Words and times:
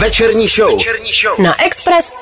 Večerní 0.00 0.48
show. 0.48 0.78
Večerní 0.78 1.10
show. 1.22 1.38
Na 1.38 1.64
Express 1.64 2.12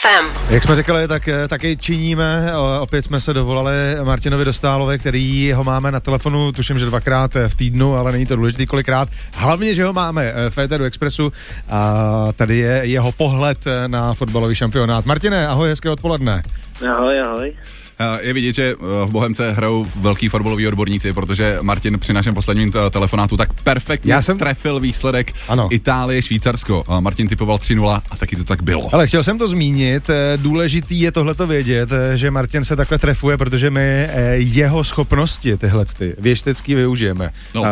FM. 0.00 0.26
Jak 0.50 0.62
jsme 0.62 0.76
řekli, 0.76 1.08
tak 1.08 1.28
eh, 1.28 1.48
taky 1.48 1.76
činíme. 1.76 2.52
O, 2.56 2.80
Opět 2.80 3.04
jsme 3.04 3.20
se 3.20 3.34
dovolali 3.34 3.74
Martinovi 4.04 4.44
Dostálové, 4.44 4.98
který 4.98 5.52
ho 5.52 5.64
máme 5.64 5.92
na 5.92 6.00
telefonu, 6.00 6.52
tuším, 6.52 6.78
že 6.78 6.86
dvakrát 6.86 7.36
eh, 7.36 7.48
v 7.48 7.54
týdnu, 7.54 7.94
ale 7.94 8.12
není 8.12 8.26
to 8.26 8.36
důležitý 8.36 8.66
kolikrát. 8.66 9.08
Hlavně, 9.34 9.74
že 9.74 9.84
ho 9.84 9.92
máme 9.92 10.32
eh, 10.34 10.50
v 10.50 10.54
Féteru 10.54 10.84
Expressu 10.84 11.32
a 11.68 11.92
tady 12.32 12.56
je 12.56 12.80
jeho 12.82 13.12
pohled 13.12 13.58
na 13.86 14.14
fotbalový 14.14 14.54
šampionát. 14.54 15.06
Martine, 15.06 15.48
ahoj, 15.48 15.68
hezké 15.68 15.90
odpoledne. 15.90 16.42
Ahoj, 16.82 17.20
ahoj. 17.20 17.52
Eh, 17.98 18.18
Je 18.26 18.32
vidět, 18.32 18.52
že 18.54 18.70
eh, 18.72 19.06
v 19.06 19.10
Bohemce 19.10 19.52
hrajou 19.52 19.86
velký 19.96 20.28
fotbaloví 20.28 20.66
odborníci, 20.68 21.12
protože 21.12 21.58
Martin 21.62 21.98
při 21.98 22.12
našem 22.12 22.34
posledním 22.34 22.72
t- 22.72 22.78
telefonátu 22.90 23.36
tak 23.36 23.52
perfektně 23.62 24.12
Já 24.12 24.22
jsem- 24.22 24.38
trefil 24.38 24.80
výsledek 24.80 25.32
Ano. 25.48 25.68
Itálie, 25.70 26.22
Švýcarsko. 26.22 26.84
Eh, 26.88 27.00
Martin 27.00 27.28
typoval 27.28 27.58
3-0 27.58 28.02
a 28.10 28.16
taky 28.16 28.36
to 28.36 28.44
tak 28.44 28.62
bylo. 28.62 28.94
Ale 28.94 29.06
chtěl 29.06 29.22
jsem 29.22 29.38
to 29.38 29.48
zmínit, 29.48 30.10
eh, 30.10 30.36
důležitý 30.36 31.00
je 31.00 31.12
tohleto 31.12 31.46
vědět, 31.46 31.88
eh, 31.92 32.16
že 32.16 32.30
Martin 32.30 32.64
se 32.64 32.76
takhle 32.76 32.98
trefuje, 32.98 33.36
protože 33.36 33.70
my 33.70 33.80
eh, 33.82 34.34
jeho 34.36 34.84
schopnosti 34.84 35.56
tyhle 35.56 35.84
ty 35.98 36.14
věštecký 36.18 36.74
využijeme. 36.74 37.30
No. 37.54 37.64
A 37.64 37.68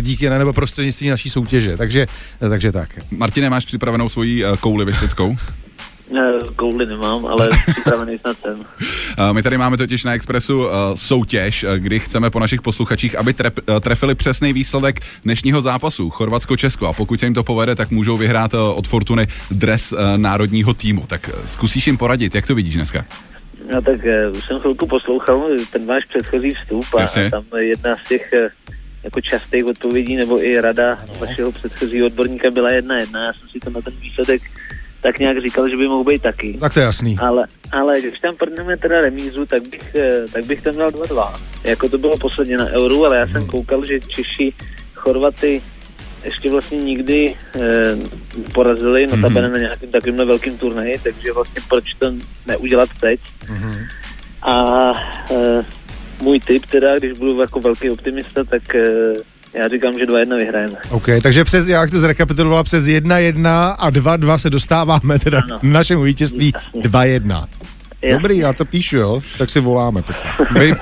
díky 0.00 0.28
na 0.30 0.38
nebo 0.38 0.52
prostřednictvím 0.52 1.10
naší 1.10 1.30
soutěže, 1.30 1.76
takže, 1.76 2.06
eh, 2.42 2.48
takže 2.48 2.72
tak. 2.72 2.88
Martine, 3.10 3.50
máš 3.50 3.64
připravenou 3.64 4.08
svoji 4.08 4.44
eh, 4.44 4.48
kouli 4.60 4.84
věšteckou? 4.84 5.36
Kouli 6.56 6.86
nemám, 6.86 7.26
ale 7.26 7.48
připravený 7.72 8.18
snad 8.18 8.36
jsem. 8.40 8.64
My 9.32 9.42
tady 9.42 9.58
máme 9.58 9.76
totiž 9.76 10.04
na 10.04 10.14
Expressu 10.14 10.68
eh, 10.68 10.72
soutěž, 10.94 11.64
eh, 11.64 11.78
kdy 11.78 11.98
chceme 11.98 12.30
po 12.30 12.40
našich 12.40 12.62
posluchačích, 12.62 13.18
aby 13.18 13.32
trep, 13.32 13.58
eh, 13.58 13.80
trefili 13.80 14.14
přesný 14.14 14.52
výsledek 14.52 15.00
dnešního 15.24 15.62
zápasu 15.62 16.10
Chorvatsko-Česko. 16.10 16.86
A 16.86 16.92
pokud 16.92 17.20
se 17.20 17.26
jim 17.26 17.34
to 17.34 17.44
povede, 17.44 17.74
tak 17.74 17.90
můžou 17.90 18.16
vyhrát 18.16 18.54
od 18.54 18.88
Fortuny 18.88 19.26
dres 19.50 19.94
národního 20.16 20.74
týmu. 20.74 21.04
Tak 21.06 21.30
zkusíš 21.46 21.86
jim 21.86 21.96
poradit, 21.96 22.34
jak 22.34 22.46
to 22.46 22.54
vidíš 22.54 22.74
dneska? 22.74 23.04
No 23.74 23.82
tak 23.82 24.00
už 24.32 24.44
jsem 24.44 24.60
chvilku 24.60 24.86
poslouchal 24.86 25.48
ten 25.72 25.86
váš 25.86 26.04
předchozí 26.04 26.50
vstup 26.50 26.84
a, 26.96 27.00
Jasně. 27.00 27.30
tam 27.30 27.44
jedna 27.60 27.96
z 27.96 28.08
těch 28.08 28.32
jako 29.04 29.20
častých 29.20 29.64
odpovědí 29.66 30.16
nebo 30.16 30.42
i 30.42 30.60
rada 30.60 30.98
vašeho 31.20 31.52
předchozího 31.52 32.06
odborníka 32.06 32.50
byla 32.50 32.72
jedna 32.72 32.98
jedna. 32.98 33.26
Já 33.26 33.32
jsem 33.32 33.48
si 33.48 33.58
to 33.58 33.70
na 33.70 33.80
ten 33.80 33.94
výsledek 34.00 34.42
tak 35.06 35.18
nějak 35.18 35.42
říkal, 35.42 35.68
že 35.68 35.76
by 35.76 35.88
mohl 35.88 36.04
být 36.04 36.22
taky. 36.22 36.58
Tak 36.60 36.74
to 36.74 36.80
je 36.80 36.84
jasný. 36.84 37.16
Ale, 37.18 37.46
ale 37.72 38.00
když 38.00 38.18
tam 38.18 38.36
prdneme 38.36 38.76
teda 38.76 39.00
remízu, 39.00 39.46
tak 39.46 39.68
bych, 39.68 39.94
eh, 39.94 40.24
tak 40.32 40.44
bych 40.44 40.60
tam 40.60 40.76
dal 40.76 40.90
2-2. 40.90 41.40
Jako 41.64 41.88
to 41.88 41.98
bylo 41.98 42.18
posledně 42.18 42.56
na 42.56 42.66
euru, 42.66 43.06
ale 43.06 43.16
já 43.16 43.26
jsem 43.26 43.46
koukal, 43.46 43.86
že 43.86 44.00
Češi 44.00 44.52
Chorvaty 44.94 45.62
ještě 46.24 46.50
vlastně 46.50 46.78
nikdy 46.78 47.34
eh, 47.54 47.60
porazili, 48.54 49.06
notabene 49.06 49.48
na 49.48 49.58
nějakým 49.58 49.90
takovýmhle 49.90 50.24
velkým 50.24 50.58
turnaji, 50.58 50.98
takže 51.02 51.32
vlastně 51.32 51.62
proč 51.68 51.84
to 51.98 52.12
neudělat 52.46 52.88
teď. 53.00 53.20
A 54.42 54.92
eh, 55.30 55.64
můj 56.20 56.40
tip 56.40 56.66
teda, 56.66 56.96
když 56.98 57.18
budu 57.18 57.40
jako 57.40 57.60
velký 57.60 57.90
optimista, 57.90 58.44
tak 58.44 58.74
eh, 58.74 59.14
já 59.54 59.68
říkám, 59.68 59.98
že 59.98 60.04
2-1 60.06 60.36
vyhrajeme. 60.36 60.74
OK, 60.90 61.06
takže 61.22 61.44
přes, 61.44 61.68
jak 61.68 61.90
to 61.90 61.98
zrekapitulovala, 61.98 62.62
přes 62.64 62.84
1-1 62.84 63.74
a 63.78 63.90
2-2 63.90 64.34
se 64.36 64.50
dostáváme 64.50 65.18
teda 65.18 65.38
Ano. 65.50 65.58
k 65.58 65.62
našemu 65.62 66.02
vítězství 66.02 66.52
Jasně. 66.76 66.90
2-1. 66.90 67.46
Jasně. 68.06 68.18
Dobrý, 68.18 68.38
já 68.38 68.52
to 68.52 68.64
píšu, 68.64 68.96
jo, 68.96 69.20
tak 69.38 69.50
si 69.50 69.60
voláme. 69.60 70.02
Vy, 70.58 70.74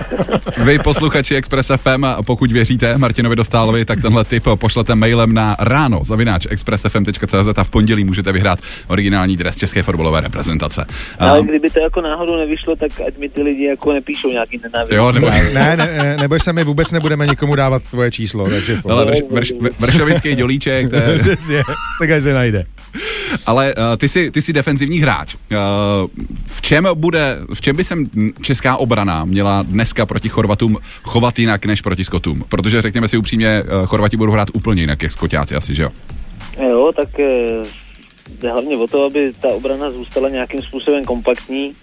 vy 0.64 0.78
posluchači 0.78 1.36
Express 1.36 1.70
FM, 1.77 2.05
a 2.05 2.22
pokud 2.22 2.53
věříte 2.53 2.98
Martinovi 2.98 3.36
Dostálovi, 3.36 3.84
tak 3.84 4.03
tenhle 4.03 4.25
tip 4.25 4.44
pošlete 4.55 4.94
mailem 4.94 5.34
na 5.34 5.56
ráno 5.58 6.00
zavináč 6.05 6.47
expressfm.cz 6.50 7.48
a 7.56 7.64
v 7.64 7.70
pondělí 7.70 8.05
můžete 8.05 8.33
vyhrát 8.33 8.58
originální 8.89 9.36
dres 9.36 9.56
české 9.56 9.83
fotbalové 9.83 10.20
reprezentace. 10.20 10.86
Ale 11.19 11.41
Um, 11.41 11.47
kdyby 11.47 11.70
to 11.70 11.81
jako 11.81 12.00
náhodou 12.00 12.36
nevyšlo, 12.36 12.77
tak 12.77 12.91
ať 13.08 13.19
mi 13.19 13.28
ty 13.28 13.42
lidi 13.42 13.64
jako 13.64 13.92
nepíšou 13.92 14.28
nějaký 14.31 14.61
nenávist. 14.62 14.92
jo, 14.97 15.12
nebo, 15.12 15.27
Ne, 15.31 15.76
ne, 15.76 15.76
ne, 15.76 16.16
neboj 16.20 16.41
se, 16.41 16.53
my 16.53 16.65
vůbec 16.65 16.93
nebudeme 16.93 17.26
nikomu 17.26 17.54
dávat 17.56 17.82
tvoje 17.82 18.10
číslo, 18.10 18.49
takže... 18.50 18.78
ale 18.91 19.04
vrš, 19.04 19.19
vrš, 19.31 19.53
vršovický 19.78 20.34
dělíček, 20.34 20.91
to 20.91 20.97
je, 20.97 21.19
Přesně, 21.20 21.62
se 21.99 22.06
každý 22.06 22.31
najde. 22.32 22.65
ale 23.47 23.75
uh, 23.75 23.82
ty, 23.97 24.09
jsi, 24.09 24.31
ty 24.31 24.43
jsi 24.43 24.53
defenzivní 24.53 24.99
hráč. 24.99 25.34
Uh, 25.34 25.59
v 26.47 26.62
čem 26.62 26.88
bude, 26.94 27.13
v 27.54 27.60
čem 27.60 27.76
by 27.76 27.84
se 27.84 27.94
česká 28.42 28.76
obrana 28.76 29.25
měla 29.25 29.62
dneska 29.62 30.06
proti 30.06 30.28
Chorvatům 30.28 30.78
chovat 31.02 31.38
jinak 31.38 31.66
než 31.66 31.80
proti 31.80 32.04
Skotům? 32.04 32.44
Protože 32.48 32.82
řekněme 32.82 33.08
si 33.08 33.16
upřímně, 33.16 33.62
uh, 33.62 33.86
Chorvati 33.86 34.16
budou 34.16 34.32
hrát 34.32 34.48
úplně 34.52 34.82
jinak, 34.82 35.02
jak 35.02 35.12
Skotáci 35.12 35.54
asi, 35.54 35.75
že 35.75 35.82
jo? 35.82 35.91
Jo, 36.69 36.92
tak 36.97 37.20
eh, 37.20 37.62
jde 38.41 38.50
hlavně 38.50 38.76
o 38.76 38.86
to, 38.86 39.04
aby 39.04 39.32
ta 39.41 39.48
obrana 39.48 39.91
zůstala 39.91 40.28
nějakým 40.28 40.62
způsobem 40.62 41.04
kompaktní 41.04 41.75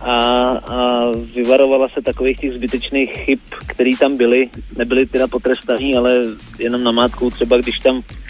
a, 0.00 0.14
a 0.50 1.10
vyvarovala 1.34 1.88
se 1.88 2.02
takových 2.02 2.38
těch 2.38 2.54
zbytečných 2.54 3.12
chyb, 3.12 3.38
které 3.66 3.92
tam 4.00 4.16
byly. 4.16 4.48
Nebyly 4.76 5.06
teda 5.06 5.26
potrestaný, 5.26 5.96
ale 5.96 6.24
jenom 6.58 6.84
namátkou 6.84 7.30
třeba, 7.30 7.56
když 7.56 7.78
tam 7.78 8.02
eh, 8.10 8.25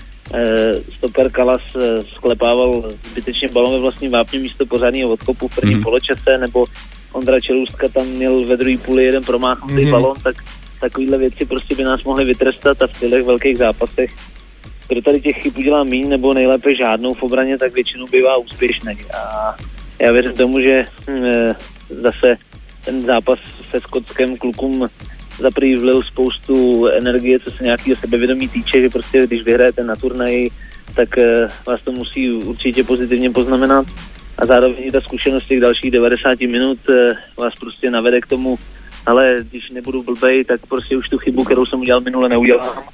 stoper 0.99 1.31
Kalas 1.31 1.63
eh, 1.77 2.03
sklepával 2.15 2.83
zbytečně 3.11 3.49
balon 3.49 3.73
ve 3.73 3.79
vlastním 3.81 4.11
vápně 4.11 4.39
místo 4.39 4.67
pořádného 4.67 5.11
odkopu 5.11 5.49
v 5.49 5.55
prvním 5.55 5.73
Mhm. 5.73 5.81
mm. 5.81 5.85
poločase, 5.85 6.39
nebo 6.41 6.67
Ondra 7.13 7.41
Čelůstka 7.41 7.89
tam 7.89 8.07
měl 8.07 8.45
ve 8.45 8.57
druhé 8.57 8.79
půli 8.79 9.05
jeden 9.05 9.23
promáchnutý 9.25 9.75
Mhm. 9.75 9.85
mm. 9.85 9.91
balon, 9.91 10.15
tak 10.23 10.37
takovýhle 10.81 11.19
věci 11.19 11.45
prostě 11.45 11.75
by 11.75 11.85
nás 11.85 12.03
mohly 12.05 12.25
vytrestat 12.25 12.83
a 12.83 12.87
v 12.87 13.01
těch 13.01 13.25
velkých 13.25 13.59
zápasech 13.59 14.11
kdo 14.89 15.03
tady 15.03 15.21
těch 15.21 15.37
chyb 15.43 15.53
udělá 15.59 15.85
míň 15.85 16.09
nebo 16.09 16.35
nejlépe 16.35 16.75
žádnou 16.75 17.15
v 17.15 17.23
obraně, 17.23 17.59
tak 17.59 17.75
většinou 17.75 18.07
bývá 18.07 18.37
úspěšný. 18.37 18.93
A 19.19 19.55
já 20.01 20.13
věřím 20.13 20.33
tomu, 20.33 20.61
že 20.61 20.83
hm, 21.11 21.25
eh, 21.25 21.55
zase 21.89 22.37
ten 22.85 23.03
zápas 23.03 23.39
se 23.71 23.81
Skotskem 23.81 24.37
klukům 24.37 24.87
za 25.39 25.51
prvý 25.51 25.77
vlil 25.77 26.03
spoustu 26.03 26.87
energie, 26.87 27.41
co 27.41 27.51
se 27.51 27.65
nějakého 27.65 27.97
sebevědomí 27.97 28.49
týče, 28.49 28.81
že 28.81 28.89
prostě 28.89 29.27
když 29.27 29.43
vyhrajete 29.43 29.85
na 29.85 29.95
turnaji, 29.95 30.51
tak 30.95 31.19
eh, 31.19 31.49
vás 31.67 31.83
to 31.83 31.93
musí 31.93 32.33
určitě 32.33 32.85
pozitivně 32.85 33.31
poznamenat 33.31 33.87
a 34.39 34.47
zároveň 34.47 34.91
ta 34.91 35.01
zkušenost 35.01 35.47
těch 35.47 35.61
dalších 35.61 35.91
90 35.91 36.41
minut 36.41 36.79
eh, 36.91 37.15
vás 37.37 37.55
prostě 37.61 37.91
navede 37.91 38.21
k 38.21 38.27
tomu, 38.27 38.59
ale 39.07 39.37
když 39.51 39.71
nebudu 39.71 40.03
blbej, 40.03 40.45
tak 40.45 40.67
prostě 40.67 40.97
už 40.97 41.09
tu 41.09 41.19
chybu, 41.19 41.45
kterou 41.45 41.67
jsem 41.67 41.81
udělal 41.81 42.01
minule, 42.01 42.29
neudělám. 42.29 42.85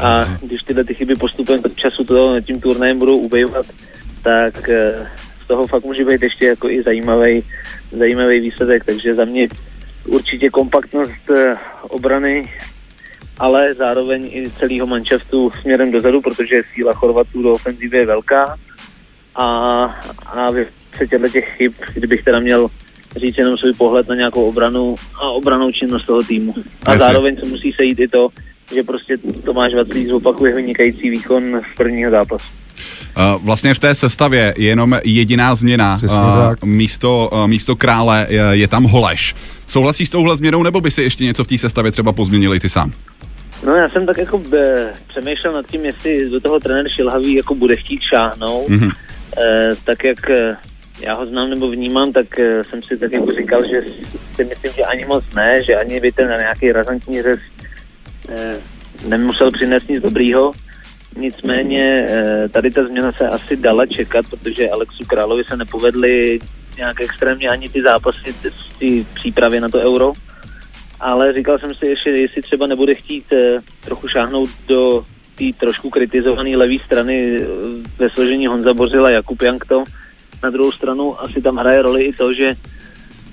A 0.00 0.24
když 0.42 0.62
tyhle 0.62 0.84
ty 0.84 0.94
chyby 0.94 1.14
postupem 1.14 1.60
času 1.74 2.04
toho 2.04 2.40
tím 2.40 2.60
turnajem 2.60 2.98
budou 2.98 3.16
ubejovat, 3.16 3.66
tak 4.22 4.68
eh, 4.68 5.08
z 5.44 5.46
toho 5.48 5.66
fakt 5.66 5.84
může 5.84 6.04
být 6.04 6.22
ještě 6.22 6.46
jako 6.46 6.70
i 6.70 6.82
zajímavý, 6.82 7.44
zajímavý 7.92 8.40
výsledek. 8.40 8.84
Takže 8.84 9.14
za 9.14 9.24
mě 9.24 9.48
určitě 10.06 10.50
kompaktnost 10.50 11.30
eh, 11.30 11.56
obrany, 11.88 12.42
ale 13.38 13.74
zároveň 13.74 14.30
i 14.32 14.50
celého 14.50 14.86
manšaftu 14.86 15.50
směrem 15.60 15.90
dozadu, 15.90 16.20
protože 16.20 16.62
síla 16.74 16.92
Chorvatů 16.92 17.42
do 17.42 17.52
ofenzivy 17.52 17.98
je 17.98 18.06
velká. 18.06 18.56
A, 19.34 19.46
a 20.26 20.50
v 20.50 21.08
těchto 21.08 21.28
těch 21.28 21.48
chyb, 21.56 21.72
kdybych 21.94 22.24
teda 22.24 22.40
měl 22.40 22.68
říct 23.16 23.38
jenom 23.38 23.58
svůj 23.58 23.72
pohled 23.72 24.08
na 24.08 24.14
nějakou 24.14 24.48
obranu 24.48 24.94
a 25.14 25.30
obranou 25.30 25.72
činnost 25.72 26.06
toho 26.06 26.22
týmu. 26.22 26.54
A 26.86 26.92
Jasně. 26.92 27.06
zároveň 27.06 27.36
se 27.36 27.48
musí 27.48 27.72
sejít 27.72 28.00
i 28.00 28.08
to, 28.08 28.28
že 28.74 28.82
prostě 28.82 29.18
Tomáš 29.44 29.74
Vaclík 29.74 30.08
zopakuje 30.08 30.54
vynikající 30.54 31.10
výkon 31.10 31.60
z 31.72 31.76
prvního 31.76 32.10
zápasu. 32.10 32.61
Uh, 33.16 33.44
Vlastně 33.44 33.74
v 33.74 33.78
té 33.78 33.94
sestavě 33.94 34.54
je 34.56 34.68
jenom 34.68 35.00
jediná 35.04 35.54
změna. 35.54 35.96
Přesně 35.96 36.18
Uh, 36.18 36.48
tak. 36.48 36.64
místo, 36.64 37.30
uh, 37.32 37.46
místo 37.46 37.76
krále 37.76 38.26
je, 38.28 38.42
je 38.50 38.68
tam 38.68 38.84
Holeš. 38.84 39.34
Souhlasíš 39.66 40.08
s 40.08 40.10
touhle 40.10 40.36
změnou, 40.36 40.62
nebo 40.62 40.80
by 40.80 40.90
si 40.90 41.02
ještě 41.02 41.24
něco 41.24 41.44
v 41.44 41.46
té 41.46 41.58
sestavě 41.58 41.92
třeba 41.92 42.12
pozměnili 42.12 42.60
ty 42.60 42.68
sám? 42.68 42.92
No 43.66 43.74
já 43.74 43.88
jsem 43.88 44.06
tak 44.06 44.18
jako 44.18 44.42
e, 44.56 44.92
přemýšlel 45.08 45.52
nad 45.52 45.66
tím, 45.66 45.84
jestli 45.84 46.30
do 46.30 46.40
toho 46.40 46.60
trenér 46.60 46.88
Šilhavý 46.88 47.34
jako 47.34 47.54
bude 47.54 47.76
chtít 47.76 48.00
šáhnout. 48.14 48.68
Mhm. 48.68 48.90
E, 49.38 49.70
tak 49.84 50.04
jak 50.04 50.30
já 51.00 51.14
ho 51.14 51.26
znám 51.26 51.50
nebo 51.50 51.70
vnímám, 51.70 52.12
tak 52.12 52.38
e, 52.38 52.64
jsem 52.64 52.82
si 52.82 52.96
tak 52.96 53.12
jako 53.12 53.30
říkal, 53.30 53.62
že 53.62 53.82
si 54.36 54.44
myslím, 54.44 54.72
že 54.76 54.82
ani 54.82 55.04
moc 55.04 55.24
ne, 55.36 55.62
že 55.66 55.76
ani 55.76 56.00
by 56.00 56.12
ten 56.12 56.28
nějaký 56.38 56.72
razantní 56.72 57.22
řez 57.22 57.38
e, 58.28 58.56
nemusel 59.08 59.50
přinést 59.50 59.88
nic 59.88 60.02
dobrýho. 60.02 60.52
Nicméně 61.16 62.06
e, 62.10 62.48
tady 62.48 62.70
ta 62.70 62.84
změna 62.84 63.12
se 63.12 63.28
asi 63.28 63.56
dala 63.56 63.86
čekat, 63.86 64.26
protože 64.30 64.70
Alexu 64.70 65.04
Královi 65.06 65.44
se 65.44 65.56
nepovedly 65.56 66.38
nějak 66.76 67.00
extrémně 67.00 67.48
ani 67.48 67.68
ty 67.68 67.82
zápasy 67.82 68.32
z 68.32 68.78
té 68.78 69.10
přípravy 69.14 69.60
na 69.60 69.68
to 69.68 69.78
euro. 69.78 70.12
Ale 71.00 71.32
říkal 71.32 71.58
jsem 71.58 71.74
si 71.74 71.86
ještě, 71.86 72.10
jestli 72.10 72.42
třeba 72.42 72.66
nebude 72.66 72.94
chtít 72.94 73.32
eh, 73.32 73.58
trochu 73.84 74.08
šáhnout 74.08 74.50
do 74.68 75.04
té 75.34 75.44
trošku 75.60 75.90
kritizované 75.90 76.56
levé 76.56 76.74
strany 76.86 77.36
eh, 77.40 77.46
ve 77.98 78.10
složení 78.10 78.46
Honza 78.46 78.74
Bořila 78.74 79.10
Jakub 79.10 79.42
Jankto. 79.42 79.84
Na 80.42 80.50
druhou 80.50 80.72
stranu 80.72 81.20
asi 81.20 81.42
tam 81.42 81.56
hraje 81.56 81.82
roli 81.82 82.04
i 82.04 82.12
to, 82.12 82.32
že 82.32 82.46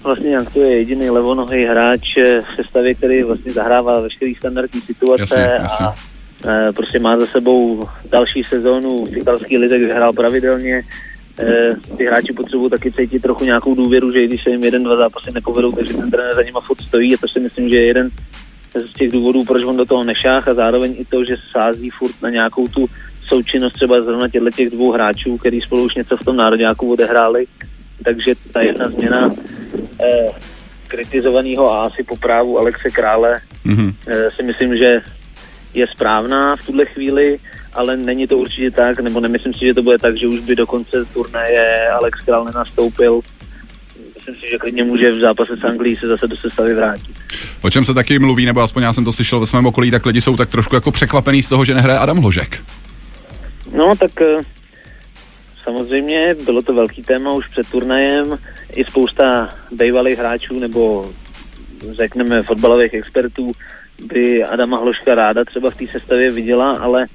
vlastně 0.04 0.30
Jankto 0.30 0.62
je 0.62 0.78
jediný 0.78 1.10
levonohý 1.10 1.66
hráč 1.66 2.18
eh, 2.18 2.42
v 2.42 2.56
sestavě, 2.56 2.96
který 2.96 3.24
vlastně 3.24 3.54
zahrává 3.54 4.00
veškerý 4.00 4.36
standardní 4.36 4.82
situace 4.82 5.40
Jasně, 5.40 5.58
jasně. 5.62 5.86
a 5.86 5.94
Eh, 5.94 6.19
prostě 6.76 7.00
má 7.00 7.18
za 7.18 7.26
sebou 7.26 7.82
další 8.12 8.44
sezónu 8.44 9.06
v 9.06 9.18
italský 9.18 9.58
lidé, 9.58 9.80
kde 9.80 9.94
hrál 9.94 10.14
pravidelně. 10.14 10.84
Eh, 11.40 11.76
ty 11.98 12.06
hráči 12.06 12.34
potřebují 12.34 12.70
taky 12.70 12.92
cítit 12.92 13.22
trochu 13.22 13.44
nějakou 13.44 13.76
důvěru, 13.76 14.12
že 14.12 14.24
i 14.24 14.28
když 14.28 14.44
se 14.44 14.50
jim 14.50 14.64
jeden, 14.64 14.84
dva 14.84 14.98
zápasy 14.98 15.32
nepovedou, 15.32 15.72
takže 15.72 15.94
ten 15.94 16.12
trenér 16.12 16.36
za 16.36 16.42
nima 16.42 16.62
furt 16.62 16.82
stojí 16.82 17.14
a 17.14 17.18
to 17.18 17.28
si 17.28 17.40
myslím, 17.40 17.70
že 17.70 17.78
je 17.78 17.86
jeden 17.86 18.10
z 18.86 18.94
těch 18.94 19.12
důvodů, 19.12 19.44
proč 19.44 19.64
on 19.64 19.78
do 19.78 19.86
toho 19.86 20.04
nešách 20.04 20.48
a 20.48 20.54
zároveň 20.54 20.96
i 20.98 21.06
to, 21.06 21.26
že 21.26 21.36
sází 21.52 21.90
furt 21.90 22.22
na 22.22 22.30
nějakou 22.30 22.68
tu 22.68 22.90
součinnost 23.28 23.74
třeba 23.74 24.02
zrovna 24.02 24.30
těchto 24.30 24.50
těch 24.50 24.70
dvou 24.70 24.92
hráčů, 24.92 25.38
který 25.38 25.62
spolu 25.62 25.84
už 25.84 25.96
něco 25.96 26.18
v 26.18 26.26
tom 26.26 26.36
národňáku 26.36 26.92
odehráli. 26.92 27.46
Takže 28.04 28.36
ta 28.52 28.62
jedna 28.62 28.90
změna 28.90 29.30
eh, 30.04 30.30
kritizovaného 30.88 31.72
a 31.72 31.86
asi 31.86 32.04
po 32.04 32.16
právu 32.16 32.60
Alexe 32.60 32.90
Krále 32.90 33.42
mm-hmm. 33.66 33.94
eh, 34.08 34.32
si 34.32 34.44
myslím, 34.44 34.76
že 34.76 35.02
je 35.74 35.88
správná 35.88 36.56
v 36.56 36.66
tuhle 36.66 36.86
chvíli, 36.86 37.38
ale 37.74 37.98
není 37.98 38.28
to 38.28 38.38
určitě 38.38 38.72
tak, 38.72 39.00
nebo 39.00 39.20
nemyslím 39.20 39.54
si, 39.54 39.66
že 39.66 39.74
to 39.74 39.84
bude 39.84 39.98
tak, 39.98 40.18
že 40.18 40.28
už 40.28 40.40
by 40.40 40.56
do 40.56 40.68
konce 40.68 41.06
turnaje 41.14 41.90
Alex 41.90 42.22
Král 42.22 42.46
nenastoupil. 42.46 43.22
Myslím 44.16 44.36
si, 44.36 44.50
že 44.52 44.58
klidně 44.58 44.84
může 44.84 45.12
v 45.12 45.20
zápase 45.20 45.58
s 45.58 45.64
Anglií 45.64 45.96
se 45.96 46.08
zase 46.08 46.28
do 46.28 46.38
sestavy 46.38 46.74
vrátit. 46.74 47.16
O 47.62 47.70
čem 47.70 47.86
se 47.86 47.94
taky 47.94 48.20
mluví, 48.20 48.46
nebo 48.46 48.62
aspoň 48.62 48.84
já 48.84 48.94
jsem 48.94 49.06
to 49.06 49.12
slyšel 49.12 49.40
ve 49.40 49.46
svém 49.46 49.66
okolí, 49.66 49.92
tak 49.92 50.06
lidi 50.06 50.22
jsou 50.22 50.38
tak 50.38 50.50
trošku 50.50 50.76
jako 50.76 50.92
překvapený 50.92 51.44
z 51.44 51.50
toho, 51.50 51.66
že 51.66 51.74
nehraje 51.74 52.00
Adam 52.00 52.18
Hložek. 52.18 52.64
No, 53.74 53.96
tak 53.96 54.22
eh, 54.22 54.36
samozřejmě 55.64 56.36
bylo 56.46 56.62
to 56.62 56.74
velký 56.74 57.04
téma 57.04 57.32
už 57.32 57.48
před 57.48 57.70
turnajem. 57.70 58.40
I 58.74 58.86
spousta 58.86 59.50
bývalých 59.72 60.20
hráčů 60.20 60.60
nebo 60.60 61.12
řekneme 61.92 62.44
fotbalových 62.44 62.94
expertů 62.94 63.52
by 64.02 64.44
Adama 64.44 64.78
Hloška 64.78 65.16
ráda 65.16 65.46
třeba 65.46 65.70
v 65.70 65.76
té 65.76 65.88
sestavě 65.88 66.32
viděla, 66.32 66.72
ale 66.72 67.06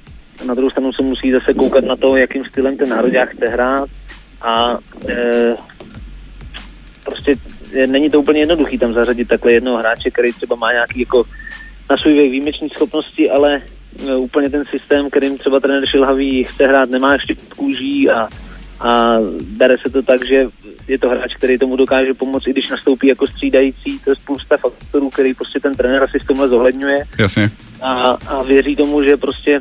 na 0.47 0.55
druhou 0.55 0.71
stranu 0.71 0.93
se 0.93 1.03
musí 1.03 1.33
zase 1.33 1.55
koukat 1.55 1.85
na 1.85 1.97
to, 1.97 2.17
jakým 2.17 2.45
stylem 2.45 2.77
ten 2.77 2.89
národák 2.89 3.31
chce 3.31 3.47
hrát. 3.47 3.89
A 4.43 4.79
e, 5.09 5.57
prostě 7.05 7.35
není 7.87 8.11
to 8.11 8.19
úplně 8.19 8.41
jednoduchý 8.41 8.79
tam 8.79 8.93
zařadit 8.93 9.29
takhle 9.29 9.53
jednoho 9.53 9.79
hráče, 9.79 10.11
který 10.11 10.33
třeba 10.33 10.57
má 10.57 10.73
nějaký 10.73 11.01
jako 11.01 11.25
na 11.91 11.97
svůj 11.97 12.13
věk 12.13 12.31
výjimečný 12.31 12.69
schopnosti, 12.71 13.31
ale 13.31 13.63
e, 14.09 14.17
úplně 14.17 14.51
ten 14.51 14.65
systém, 14.71 15.11
kterým 15.11 15.39
třeba 15.39 15.61
trenér 15.61 15.87
Šilhavý 15.87 16.45
chce 16.45 16.65
hrát, 16.65 16.91
nemá 16.91 17.13
ještě 17.13 17.35
kůží 17.57 18.11
a, 18.11 18.29
a 18.81 19.17
bere 19.43 19.77
se 19.87 19.93
to 19.93 20.03
tak, 20.03 20.25
že 20.25 20.49
je 20.89 20.99
to 20.99 21.09
hráč, 21.09 21.35
který 21.37 21.59
tomu 21.59 21.77
dokáže 21.77 22.15
pomoct, 22.15 22.47
i 22.47 22.51
když 22.51 22.71
nastoupí 22.71 23.07
jako 23.07 23.27
střídající. 23.27 23.99
To 23.99 24.11
je 24.11 24.17
spousta 24.17 24.57
faktorů, 24.57 25.11
který 25.11 25.35
prostě 25.35 25.61
ten 25.61 25.75
trenér 25.75 26.03
asi 26.03 26.19
v 26.19 26.27
tomhle 26.27 26.49
zohledňuje. 26.49 26.97
Jasně. 27.19 27.51
A, 27.83 27.93
a 28.29 28.43
věří 28.43 28.77
tomu, 28.77 29.03
že 29.03 29.17
prostě 29.17 29.61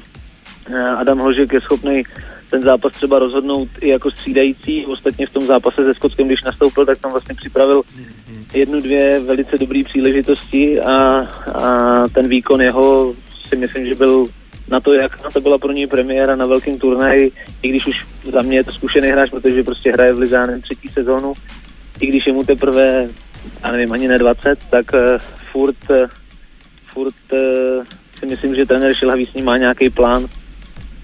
eh, 0.70 0.90
Adam 0.90 1.20
Hložek 1.20 1.54
je 1.54 1.62
schopný 1.62 2.04
ten 2.50 2.62
zápas 2.62 2.94
třeba 2.94 3.20
rozhodnout 3.20 3.70
i 3.82 3.90
jako 3.90 4.12
střídající. 4.12 4.86
Ostatně 4.86 5.26
v 5.26 5.34
tom 5.34 5.46
zápase 5.46 5.84
se 5.84 5.94
Skotskem, 5.94 6.28
když 6.28 6.44
nastoupil, 6.44 6.86
tak 6.86 6.98
tam 6.98 7.12
vlastně 7.12 7.36
připravil 7.36 7.82
jednu, 8.54 8.82
dvě 8.82 9.20
velice 9.20 9.58
dobré 9.58 9.84
příležitosti 9.84 10.82
a, 10.82 10.96
a 11.54 12.04
ten 12.14 12.28
výkon 12.28 12.62
jeho 12.62 13.16
si 13.50 13.56
myslím, 13.56 13.86
že 13.86 13.96
byl 13.96 14.28
na 14.68 14.80
to, 14.80 14.94
jak 14.94 15.24
na 15.24 15.30
to 15.30 15.42
byla 15.42 15.58
pro 15.58 15.72
něj 15.72 15.88
premiéra 15.88 16.36
na 16.36 16.46
velkém 16.46 16.80
turnaji, 16.80 17.32
i 17.62 17.70
když 17.70 17.88
už 17.88 18.06
za 18.32 18.42
mě 18.42 18.58
je 18.58 18.64
to 18.64 18.72
zkušený 18.72 19.08
hráč, 19.08 19.30
protože 19.30 19.64
prostě 19.64 19.92
hraje 19.92 20.14
v 20.14 20.20
Lizáne 20.20 20.62
třetí 20.62 20.88
sezónu, 20.94 21.34
i 22.00 22.08
když 22.08 22.28
je 22.28 22.34
mu 22.34 22.44
teprve, 22.44 23.08
já 23.64 23.72
nevím, 23.72 23.92
ani 23.92 24.08
ne 24.08 24.18
20, 24.18 24.60
tak 24.70 24.86
uh, 24.94 25.00
furt, 25.52 25.90
uh, 25.90 25.96
furt 26.94 27.16
uh, 27.34 27.84
si 28.20 28.26
myslím, 28.26 28.56
že 28.56 28.66
trenér 28.66 28.94
Šilhavý 28.94 29.26
s 29.26 29.34
ním 29.34 29.46
má 29.46 29.58
nějaký 29.58 29.90
plán, 29.90 30.28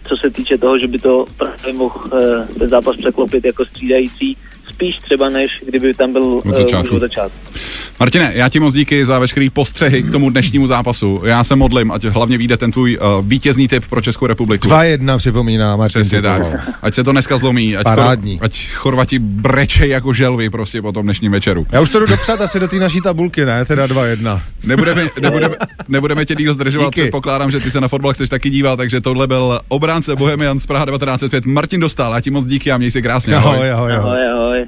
co 0.07 0.17
se 0.17 0.29
týče 0.29 0.57
toho, 0.57 0.79
že 0.79 0.87
by 0.87 0.99
to 0.99 1.25
právě 1.37 1.73
mohl 1.73 1.99
uh, 2.05 2.57
ten 2.57 2.69
zápas 2.69 2.97
překlopit 2.97 3.45
jako 3.45 3.65
střídající, 3.65 4.37
spíš 4.73 4.95
třeba 4.95 5.29
než 5.29 5.51
kdyby 5.65 5.93
tam 5.93 6.13
byl 6.13 6.23
od 6.23 6.55
začátku. 6.55 6.93
Uh, 6.93 6.99
začátku. 6.99 7.48
Martine, 7.99 8.31
já 8.35 8.49
ti 8.49 8.59
moc 8.59 8.73
díky 8.73 9.05
za 9.05 9.19
veškerý 9.19 9.49
postřehy 9.49 10.03
k 10.03 10.11
tomu 10.11 10.29
dnešnímu 10.29 10.67
zápasu. 10.67 11.21
Já 11.23 11.43
se 11.43 11.55
modlím, 11.55 11.91
ať 11.91 12.05
hlavně 12.05 12.37
vyjde 12.37 12.57
ten 12.57 12.71
tvůj 12.71 12.97
uh, 12.97 13.27
vítězný 13.27 13.67
tip 13.67 13.85
pro 13.89 14.01
Českou 14.01 14.27
republiku. 14.27 14.67
2-1 14.67 15.17
připomíná 15.17 15.75
Martin. 15.75 16.01
Přesně 16.01 16.21
tak. 16.21 16.41
Ať 16.81 16.93
se 16.93 17.03
to 17.03 17.11
dneska 17.11 17.37
zlomí. 17.37 17.77
Ať, 17.77 17.83
Parádní. 17.83 18.37
Chor, 18.37 18.45
ať 18.45 18.69
Chorvati 18.71 19.19
brečej 19.19 19.89
jako 19.89 20.13
želvy 20.13 20.49
prostě 20.49 20.81
po 20.81 20.91
tom 20.91 21.03
dnešním 21.03 21.31
večeru. 21.31 21.67
Já 21.71 21.81
už 21.81 21.89
to 21.89 21.99
jdu 21.99 22.05
dopsat 22.05 22.41
asi 22.41 22.59
do 22.59 22.67
té 22.67 22.75
naší 22.75 23.01
tabulky, 23.01 23.45
ne? 23.45 23.65
Teda 23.65 23.85
2-1. 23.85 24.41
Nebudeme, 24.65 25.07
nebudeme, 25.21 25.55
nebudeme 25.87 26.25
tě 26.25 26.35
díl 26.35 26.53
zdržovat, 26.53 26.91
předpokládám, 26.91 27.51
že 27.51 27.59
ty 27.59 27.71
se 27.71 27.81
na 27.81 27.87
fotbal 27.87 28.13
chceš 28.13 28.29
taky 28.29 28.49
dívat, 28.49 28.75
takže 28.75 29.01
tohle 29.01 29.27
byl 29.27 29.59
obránce 29.67 30.15
Bohemian 30.15 30.59
z 30.59 30.65
Praha 30.65 30.85
1905 30.85 31.45
Martin 31.45 31.79
Dostal. 31.79 32.13
Já 32.13 32.21
ti 32.21 32.31
moc 32.31 32.45
díky 32.45 32.71
a 32.71 32.77
měj 32.77 32.91
se 32.91 33.01
krásně. 33.01 33.35
Ahoj, 33.35 33.71
ahoj, 33.71 33.71
ahoj. 33.71 33.93
ahoj, 33.93 34.27
ahoj. 34.37 34.67